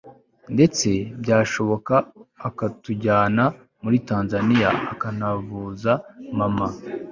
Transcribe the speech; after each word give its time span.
ndetse 0.53 0.89
byashoboka 1.21 1.95
akatujyana 2.47 3.43
muri 3.83 3.97
Tanzania 4.09 4.69
akanavuza 4.91 5.91
mama 6.37 6.67